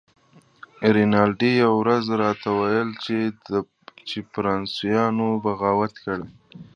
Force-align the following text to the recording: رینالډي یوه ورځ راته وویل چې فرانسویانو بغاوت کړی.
رینالډي 0.95 1.51
یوه 1.63 1.75
ورځ 1.81 2.03
راته 2.21 2.47
وویل 2.53 2.89
چې 4.09 4.17
فرانسویانو 4.31 5.27
بغاوت 5.43 5.93
کړی. 6.05 6.27